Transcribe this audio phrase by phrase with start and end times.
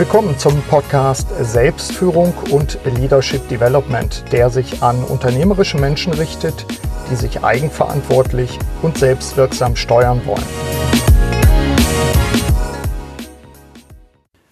[0.00, 6.64] Willkommen zum Podcast Selbstführung und Leadership Development, der sich an unternehmerische Menschen richtet,
[7.10, 10.42] die sich eigenverantwortlich und selbstwirksam steuern wollen.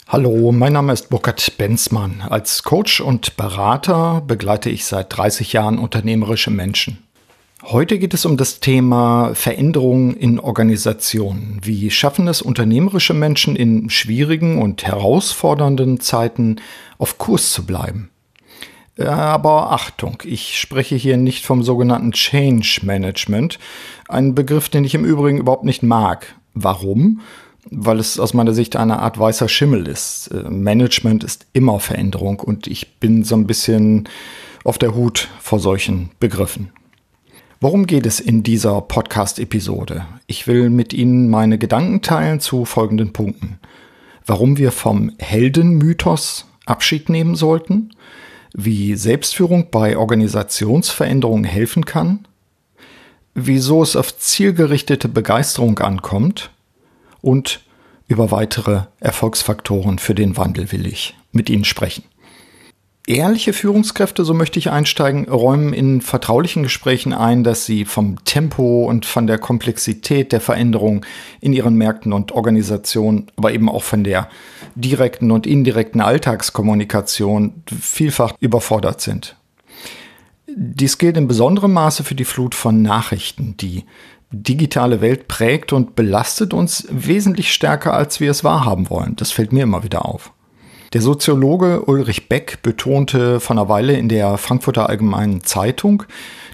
[0.06, 2.22] Hallo, mein Name ist Burkhard Benzmann.
[2.28, 7.07] Als Coach und Berater begleite ich seit 30 Jahren unternehmerische Menschen.
[7.64, 11.58] Heute geht es um das Thema Veränderungen in Organisationen.
[11.62, 16.56] Wie schaffen es unternehmerische Menschen in schwierigen und herausfordernden Zeiten
[16.98, 18.10] auf Kurs zu bleiben?
[18.96, 23.58] Aber Achtung, ich spreche hier nicht vom sogenannten Change Management,
[24.08, 26.36] ein Begriff, den ich im Übrigen überhaupt nicht mag.
[26.54, 27.20] Warum?
[27.70, 30.30] Weil es aus meiner Sicht eine Art weißer Schimmel ist.
[30.48, 34.08] Management ist immer Veränderung und ich bin so ein bisschen
[34.62, 36.70] auf der Hut vor solchen Begriffen.
[37.60, 40.06] Worum geht es in dieser Podcast-Episode?
[40.28, 43.58] Ich will mit Ihnen meine Gedanken teilen zu folgenden Punkten.
[44.24, 47.90] Warum wir vom Heldenmythos Abschied nehmen sollten,
[48.54, 52.28] wie Selbstführung bei Organisationsveränderungen helfen kann,
[53.34, 56.52] wieso es auf zielgerichtete Begeisterung ankommt
[57.22, 57.64] und
[58.06, 62.04] über weitere Erfolgsfaktoren für den Wandel will ich mit Ihnen sprechen.
[63.08, 68.84] Ehrliche Führungskräfte, so möchte ich einsteigen, räumen in vertraulichen Gesprächen ein, dass sie vom Tempo
[68.84, 71.06] und von der Komplexität der Veränderung
[71.40, 74.28] in ihren Märkten und Organisationen, aber eben auch von der
[74.74, 79.36] direkten und indirekten Alltagskommunikation vielfach überfordert sind.
[80.54, 83.56] Dies gilt in besonderem Maße für die Flut von Nachrichten.
[83.56, 83.84] Die
[84.32, 89.16] digitale Welt prägt und belastet uns wesentlich stärker, als wir es wahrhaben wollen.
[89.16, 90.30] Das fällt mir immer wieder auf.
[90.94, 96.04] Der Soziologe Ulrich Beck betonte vor einer Weile in der Frankfurter Allgemeinen Zeitung,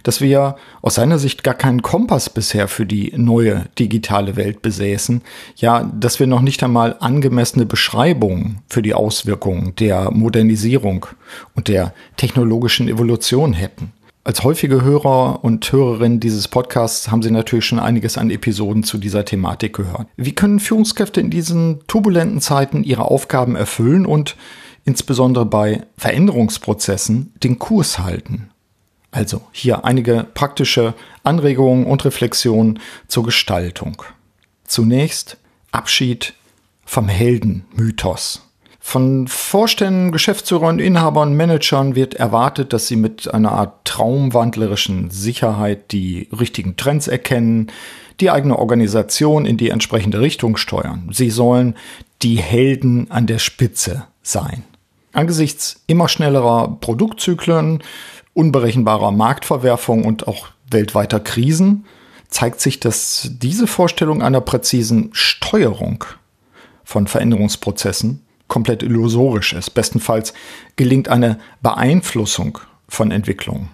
[0.02, 5.22] dass wir aus seiner Sicht gar keinen Kompass bisher für die neue digitale Welt besäßen,
[5.54, 11.06] ja, dass wir noch nicht einmal angemessene Beschreibungen für die Auswirkungen der Modernisierung
[11.54, 13.92] und der technologischen Evolution hätten.
[14.26, 18.96] Als häufige Hörer und Hörerinnen dieses Podcasts haben Sie natürlich schon einiges an Episoden zu
[18.96, 20.08] dieser Thematik gehört.
[20.16, 24.36] Wie können Führungskräfte in diesen turbulenten Zeiten ihre Aufgaben erfüllen und
[24.86, 28.48] insbesondere bei Veränderungsprozessen den Kurs halten?
[29.10, 34.02] Also hier einige praktische Anregungen und Reflexionen zur Gestaltung.
[34.64, 35.36] Zunächst
[35.70, 36.32] Abschied
[36.86, 38.40] vom Heldenmythos.
[38.86, 46.28] Von Vorständen, Geschäftsführern, Inhabern, Managern wird erwartet, dass sie mit einer Art traumwandlerischen Sicherheit die
[46.38, 47.72] richtigen Trends erkennen,
[48.20, 51.08] die eigene Organisation in die entsprechende Richtung steuern.
[51.10, 51.76] Sie sollen
[52.22, 54.64] die Helden an der Spitze sein.
[55.12, 57.82] Angesichts immer schnellerer Produktzyklen,
[58.34, 61.86] unberechenbarer Marktverwerfung und auch weltweiter Krisen
[62.28, 66.04] zeigt sich, dass diese Vorstellung einer präzisen Steuerung
[66.84, 68.20] von Veränderungsprozessen
[68.54, 69.70] komplett illusorisch ist.
[69.70, 70.32] Bestenfalls
[70.76, 73.70] gelingt eine Beeinflussung von Entwicklungen.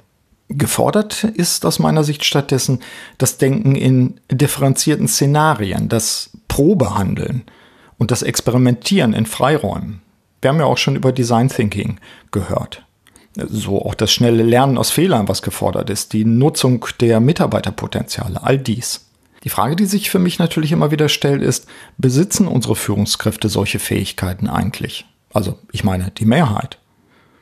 [0.49, 2.81] Gefordert ist aus meiner Sicht stattdessen
[3.19, 7.43] das Denken in differenzierten Szenarien, das Probehandeln
[7.99, 10.01] und das Experimentieren in Freiräumen.
[10.41, 11.99] Wir haben ja auch schon über Design Thinking
[12.31, 12.83] gehört.
[13.37, 18.57] So auch das schnelle Lernen aus Fehlern, was gefordert ist, die Nutzung der Mitarbeiterpotenziale, all
[18.57, 19.10] dies.
[19.45, 23.79] Die Frage, die sich für mich natürlich immer wieder stellt, ist, besitzen unsere Führungskräfte solche
[23.79, 25.07] Fähigkeiten eigentlich?
[25.33, 26.79] Also ich meine die Mehrheit.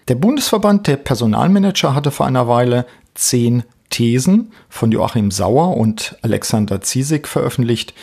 [0.06, 6.80] Der Bundesverband der Personalmanager hatte vor einer Weile zehn Thesen von Joachim Sauer und Alexander
[6.80, 7.94] Ziesig veröffentlicht,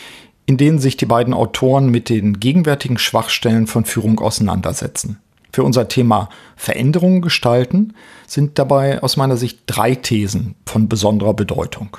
[0.44, 5.20] in denen sich die beiden Autoren mit den gegenwärtigen Schwachstellen von Führung auseinandersetzen.
[5.52, 7.94] Für unser Thema Veränderungen gestalten
[8.26, 11.96] sind dabei aus meiner Sicht drei Thesen von besonderer Bedeutung.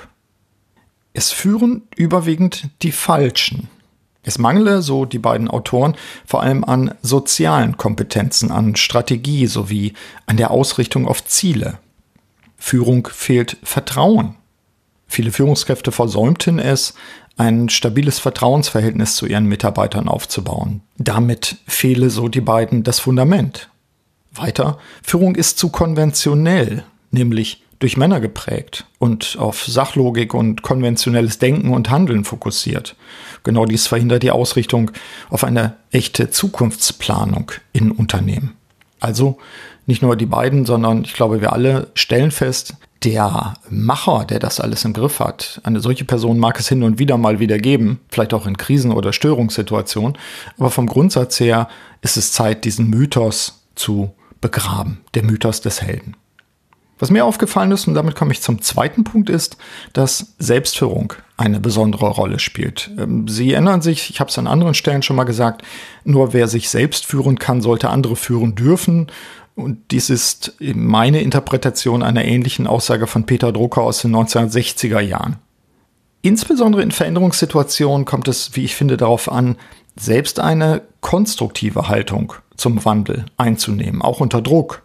[1.12, 3.68] Es führen überwiegend die Falschen.
[4.22, 5.94] Es mangele, so die beiden Autoren,
[6.26, 9.94] vor allem an sozialen Kompetenzen, an Strategie sowie
[10.26, 11.78] an der Ausrichtung auf Ziele.
[12.58, 14.34] Führung fehlt Vertrauen.
[15.06, 16.94] Viele Führungskräfte versäumten es,
[17.38, 20.82] ein stabiles Vertrauensverhältnis zu ihren Mitarbeitern aufzubauen.
[20.98, 23.70] Damit fehle, so die beiden, das Fundament.
[24.32, 31.72] Weiter, Führung ist zu konventionell, nämlich durch Männer geprägt und auf Sachlogik und konventionelles Denken
[31.72, 32.96] und Handeln fokussiert.
[33.44, 34.90] Genau dies verhindert die Ausrichtung
[35.30, 38.54] auf eine echte Zukunftsplanung in Unternehmen.
[39.00, 39.38] Also
[39.86, 44.60] nicht nur die beiden, sondern ich glaube, wir alle stellen fest, der Macher, der das
[44.60, 48.00] alles im Griff hat, eine solche Person mag es hin und wieder mal wieder geben,
[48.08, 50.18] vielleicht auch in Krisen- oder Störungssituationen,
[50.58, 51.68] aber vom Grundsatz her
[52.02, 54.10] ist es Zeit, diesen Mythos zu
[54.40, 56.16] begraben, der Mythos des Helden.
[56.98, 59.56] Was mir aufgefallen ist, und damit komme ich zum zweiten Punkt, ist,
[59.92, 62.90] dass Selbstführung eine besondere Rolle spielt.
[62.98, 65.62] Ähm, Sie erinnern sich, ich habe es an anderen Stellen schon mal gesagt,
[66.04, 69.06] nur wer sich selbst führen kann, sollte andere führen dürfen.
[69.54, 75.36] Und dies ist meine Interpretation einer ähnlichen Aussage von Peter Drucker aus den 1960er Jahren.
[76.22, 79.56] Insbesondere in Veränderungssituationen kommt es, wie ich finde, darauf an,
[79.96, 84.82] selbst eine konstruktive Haltung zum Wandel einzunehmen, auch unter Druck.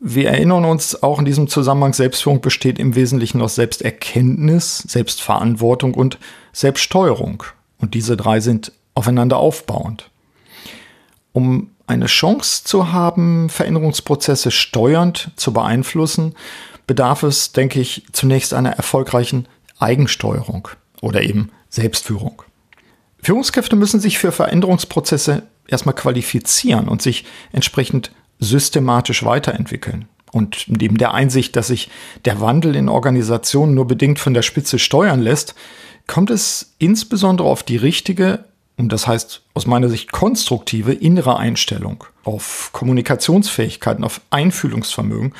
[0.00, 6.18] Wir erinnern uns auch in diesem Zusammenhang, Selbstführung besteht im Wesentlichen aus Selbsterkenntnis, Selbstverantwortung und
[6.52, 7.42] Selbststeuerung.
[7.78, 10.10] Und diese drei sind aufeinander aufbauend.
[11.32, 16.34] Um eine Chance zu haben, Veränderungsprozesse steuernd zu beeinflussen,
[16.86, 19.48] bedarf es, denke ich, zunächst einer erfolgreichen
[19.78, 20.68] Eigensteuerung
[21.00, 22.42] oder eben Selbstführung.
[23.22, 30.06] Führungskräfte müssen sich für Veränderungsprozesse erstmal qualifizieren und sich entsprechend systematisch weiterentwickeln.
[30.32, 31.90] Und neben der Einsicht, dass sich
[32.24, 35.54] der Wandel in Organisationen nur bedingt von der Spitze steuern lässt,
[36.06, 38.44] kommt es insbesondere auf die richtige
[38.76, 45.34] und das heißt aus meiner Sicht konstruktive innere Einstellung, auf Kommunikationsfähigkeiten, auf Einfühlungsvermögen,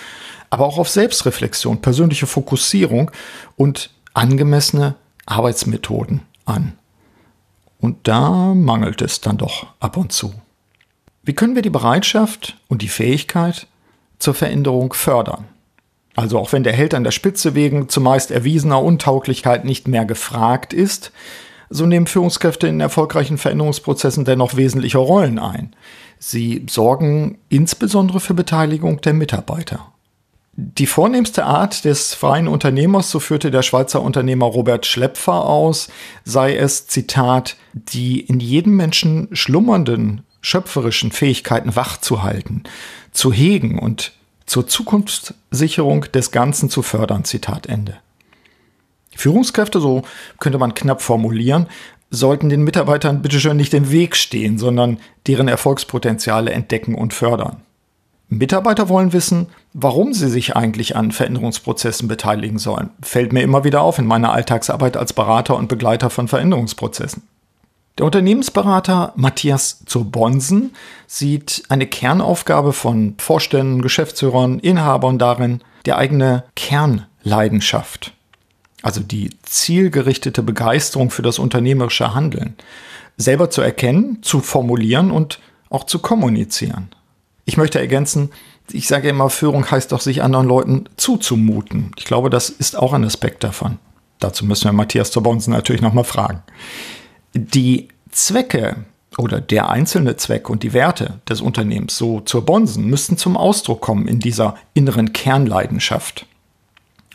[0.51, 3.13] aber auch auf Selbstreflexion, persönliche Fokussierung
[3.57, 6.73] und angemessene Arbeitsmethoden an.
[7.81, 10.35] Und da mangelt es dann doch ab und zu.
[11.29, 13.67] Wie können wir die Bereitschaft und die Fähigkeit
[14.19, 15.45] zur Veränderung fördern?
[16.17, 20.73] Also auch wenn der Held an der Spitze wegen zumeist erwiesener Untauglichkeit nicht mehr gefragt
[20.73, 21.13] ist,
[21.69, 25.77] so nehmen Führungskräfte in erfolgreichen Veränderungsprozessen dennoch wesentliche Rollen ein.
[26.19, 29.93] Sie sorgen insbesondere für Beteiligung der Mitarbeiter.
[30.55, 35.91] Die vornehmste Art des freien Unternehmers, so führte der Schweizer Unternehmer Robert Schlepfer aus,
[36.25, 42.65] sei es, Zitat, die in jedem Menschen schlummernden schöpferischen Fähigkeiten wachzuhalten,
[43.13, 44.13] zu hegen und
[44.47, 47.25] zur Zukunftssicherung des Ganzen zu fördern.
[47.25, 47.97] Zitat Ende.
[49.15, 50.03] Führungskräfte, so
[50.39, 51.67] könnte man knapp formulieren,
[52.11, 57.63] sollten den Mitarbeitern bitteschön nicht im Weg stehen, sondern deren Erfolgspotenziale entdecken und fördern.
[58.31, 62.91] Mitarbeiter wollen wissen, warum sie sich eigentlich an Veränderungsprozessen beteiligen sollen.
[63.03, 67.23] Fällt mir immer wieder auf in meiner Alltagsarbeit als Berater und Begleiter von Veränderungsprozessen.
[67.99, 70.73] Der Unternehmensberater Matthias Zurbonsen
[71.09, 78.13] sieht eine Kernaufgabe von Vorständen, Geschäftsführern, Inhabern darin, die eigene Kernleidenschaft,
[78.83, 82.55] also die zielgerichtete Begeisterung für das unternehmerische Handeln,
[83.17, 86.91] selber zu erkennen, zu formulieren und auch zu kommunizieren.
[87.47, 88.31] Ich möchte ergänzen,
[88.71, 91.91] ich sage immer, Führung heißt doch, sich anderen Leuten zuzumuten.
[91.97, 93.79] Ich glaube, das ist auch ein Aspekt davon.
[94.21, 96.43] Dazu müssen wir Matthias Zurbonsen natürlich nochmal fragen.
[97.35, 98.85] Die Zwecke
[99.17, 103.81] oder der einzelne Zweck und die Werte des Unternehmens, so zur Bonsen, müssten zum Ausdruck
[103.81, 106.27] kommen in dieser inneren Kernleidenschaft.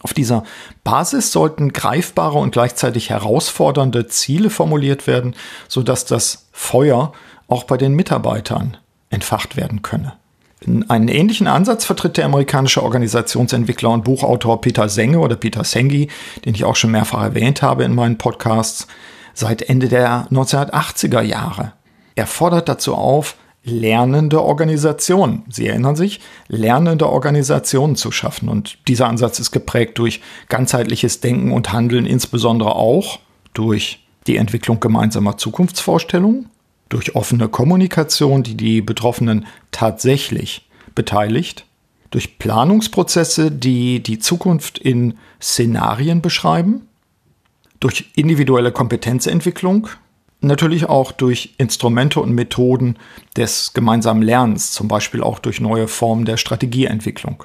[0.02, 0.44] Auf dieser
[0.84, 5.34] Basis sollten greifbare und gleichzeitig herausfordernde Ziele formuliert werden,
[5.70, 7.14] sodass das Feuer
[7.48, 8.78] auch bei den Mitarbeitern
[9.10, 10.14] entfacht werden könne.
[10.88, 16.10] Einen ähnlichen Ansatz vertritt der amerikanische Organisationsentwickler und Buchautor Peter Senge oder Peter Sengi,
[16.46, 18.88] den ich auch schon mehrfach erwähnt habe in meinen Podcasts
[19.34, 21.74] seit Ende der 1980er Jahre.
[22.16, 28.50] Er fordert dazu auf, lernende Organisationen, Sie erinnern sich, lernende Organisationen zu schaffen.
[28.50, 33.20] Und dieser Ansatz ist geprägt durch ganzheitliches Denken und Handeln, insbesondere auch
[33.54, 36.50] durch die Entwicklung gemeinsamer Zukunftsvorstellungen,
[36.90, 41.66] durch offene Kommunikation, die die Betroffenen tatsächlich beteiligt,
[42.12, 46.88] durch Planungsprozesse, die die Zukunft in Szenarien beschreiben
[47.84, 49.90] durch individuelle Kompetenzentwicklung,
[50.40, 52.98] natürlich auch durch Instrumente und Methoden
[53.36, 57.44] des gemeinsamen Lernens, zum Beispiel auch durch neue Formen der Strategieentwicklung.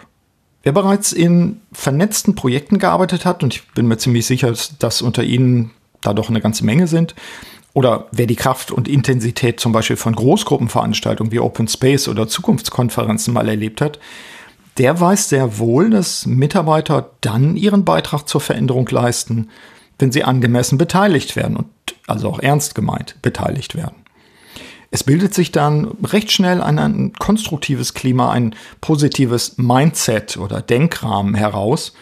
[0.62, 5.25] Wer bereits in vernetzten Projekten gearbeitet hat, und ich bin mir ziemlich sicher, dass unter
[5.25, 7.16] Ihnen da doch eine ganze Menge sind,
[7.75, 13.35] oder wer die Kraft und Intensität zum Beispiel von Großgruppenveranstaltungen wie Open Space oder Zukunftskonferenzen
[13.35, 13.99] mal erlebt hat,
[14.78, 19.49] der weiß sehr wohl, dass Mitarbeiter dann ihren Beitrag zur Veränderung leisten,
[19.99, 21.67] wenn sie angemessen beteiligt werden und
[22.07, 23.97] also auch ernst gemeint beteiligt werden.
[24.90, 31.35] Es bildet sich dann recht schnell ein, ein konstruktives Klima, ein positives Mindset oder Denkrahmen
[31.35, 31.93] heraus,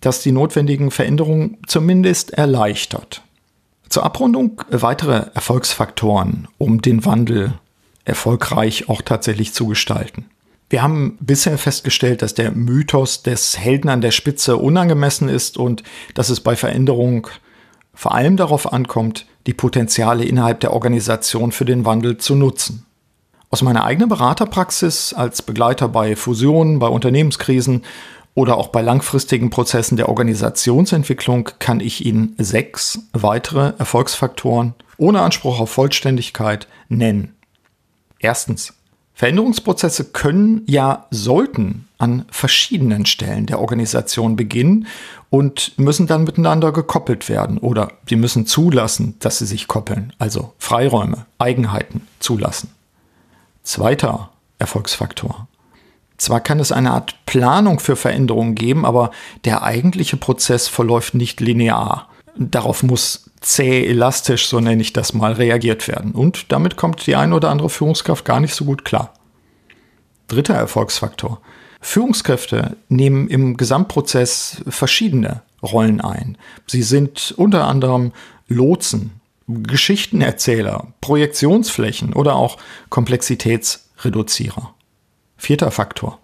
[0.00, 3.22] das die notwendigen Veränderungen zumindest erleichtert.
[3.88, 7.54] Zur Abrundung weitere Erfolgsfaktoren, um den Wandel
[8.04, 10.26] erfolgreich auch tatsächlich zu gestalten.
[10.68, 15.84] Wir haben bisher festgestellt, dass der Mythos des Helden an der Spitze unangemessen ist und
[16.14, 17.28] dass es bei Veränderung
[17.96, 22.84] vor allem darauf ankommt, die Potenziale innerhalb der Organisation für den Wandel zu nutzen.
[23.50, 27.84] Aus meiner eigenen Beraterpraxis als Begleiter bei Fusionen, bei Unternehmenskrisen
[28.34, 35.58] oder auch bei langfristigen Prozessen der Organisationsentwicklung kann ich Ihnen sechs weitere Erfolgsfaktoren ohne Anspruch
[35.58, 37.34] auf Vollständigkeit nennen.
[38.18, 38.74] Erstens.
[39.14, 44.86] Veränderungsprozesse können, ja sollten an verschiedenen Stellen der Organisation beginnen
[45.30, 50.52] und müssen dann miteinander gekoppelt werden oder sie müssen zulassen, dass sie sich koppeln, also
[50.58, 52.70] Freiräume, Eigenheiten zulassen.
[53.62, 55.48] Zweiter Erfolgsfaktor.
[56.18, 59.10] Zwar kann es eine Art Planung für Veränderungen geben, aber
[59.44, 62.08] der eigentliche Prozess verläuft nicht linear.
[62.38, 66.12] Darauf muss zäh elastisch, so nenne ich das mal, reagiert werden.
[66.12, 69.14] Und damit kommt die eine oder andere Führungskraft gar nicht so gut klar.
[70.28, 71.40] Dritter Erfolgsfaktor.
[71.86, 76.36] Führungskräfte nehmen im Gesamtprozess verschiedene Rollen ein.
[76.66, 78.10] Sie sind unter anderem
[78.48, 82.58] Lotsen, Geschichtenerzähler, Projektionsflächen oder auch
[82.90, 84.74] Komplexitätsreduzierer.
[85.36, 86.18] Vierter Faktor.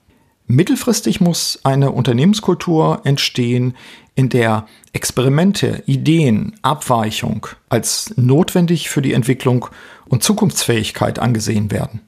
[0.48, 3.76] Mittelfristig muss eine Unternehmenskultur entstehen,
[4.16, 9.68] in der Experimente, Ideen, Abweichung als notwendig für die Entwicklung
[10.06, 12.00] und Zukunftsfähigkeit angesehen werden.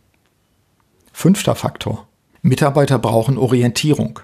[1.13, 2.09] Fünfter Faktor.
[2.45, 4.21] Mitarbeiter brauchen Orientierung.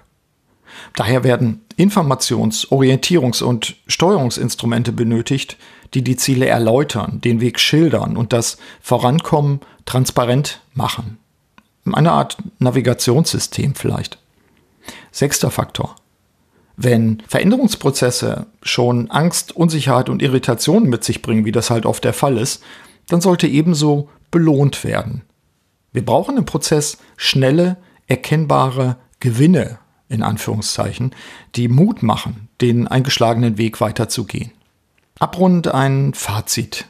[0.94, 5.56] Daher werden Informations-, Orientierungs- und Steuerungsinstrumente benötigt,
[5.94, 11.18] die die Ziele erläutern, den Weg schildern und das Vorankommen transparent machen.
[11.90, 14.18] Eine Art Navigationssystem vielleicht.
[15.10, 15.96] Sechster Faktor.
[16.76, 22.12] Wenn Veränderungsprozesse schon Angst, Unsicherheit und Irritation mit sich bringen, wie das halt oft der
[22.12, 22.62] Fall ist,
[23.08, 25.22] dann sollte ebenso belohnt werden.
[25.92, 27.78] Wir brauchen im Prozess schnelle,
[28.10, 31.14] erkennbare Gewinne, in Anführungszeichen,
[31.54, 34.52] die Mut machen, den eingeschlagenen Weg weiterzugehen.
[35.18, 36.86] Abrund ein Fazit.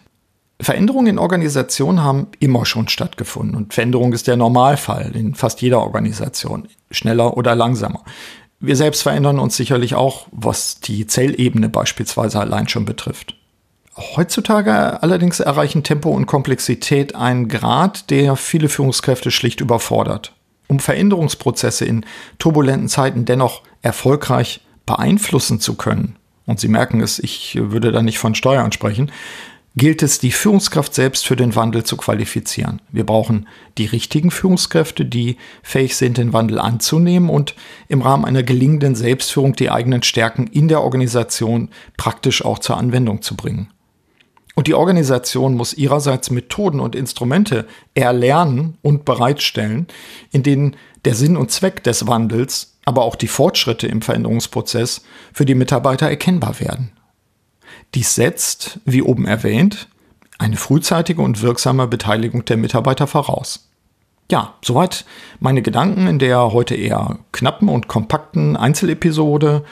[0.61, 5.81] Veränderungen in Organisationen haben immer schon stattgefunden und Veränderung ist der Normalfall in fast jeder
[5.81, 8.05] Organisation, schneller oder langsamer.
[8.59, 13.37] Wir selbst verändern uns sicherlich auch, was die Zellebene beispielsweise allein schon betrifft.
[13.97, 20.35] Heutzutage allerdings erreichen Tempo und Komplexität einen Grad, der viele Führungskräfte schlicht überfordert.
[20.71, 22.07] Um Veränderungsprozesse in
[22.39, 26.15] turbulenten Zeiten dennoch erfolgreich beeinflussen zu können,
[26.47, 29.11] und Sie merken es, ich würde da nicht von Steuern sprechen,
[29.75, 32.81] gilt es, die Führungskraft selbst für den Wandel zu qualifizieren.
[32.93, 33.49] Wir brauchen
[33.79, 37.57] die richtigen Führungskräfte, die fähig sind, den Wandel anzunehmen und
[37.89, 43.23] im Rahmen einer gelingenden Selbstführung die eigenen Stärken in der Organisation praktisch auch zur Anwendung
[43.23, 43.71] zu bringen.
[44.61, 49.87] Und die Organisation muss ihrerseits Methoden und Instrumente erlernen und bereitstellen,
[50.33, 50.77] in denen
[51.07, 55.03] der Sinn und Zweck des Wandels, aber auch die Fortschritte im Veränderungsprozess
[55.33, 56.93] für die Mitarbeiter erkennbar werden.
[57.95, 59.89] Dies setzt, wie oben erwähnt,
[60.37, 63.71] eine frühzeitige und wirksame Beteiligung der Mitarbeiter voraus.
[64.31, 65.07] Ja, soweit
[65.39, 69.65] meine Gedanken in der heute eher knappen und kompakten Einzelepisode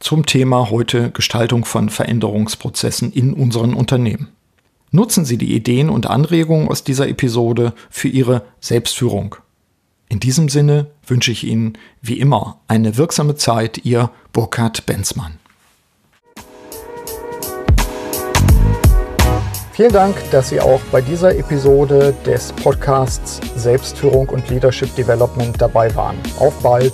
[0.00, 4.33] zum Thema heute Gestaltung von Veränderungsprozessen in unseren Unternehmen.
[4.94, 9.34] Nutzen Sie die Ideen und Anregungen aus dieser Episode für Ihre Selbstführung.
[10.08, 15.40] In diesem Sinne wünsche ich Ihnen wie immer eine wirksame Zeit, Ihr Burkhard Benzmann.
[19.72, 25.92] Vielen Dank, dass Sie auch bei dieser Episode des Podcasts Selbstführung und Leadership Development dabei
[25.96, 26.18] waren.
[26.38, 26.92] Auf bald!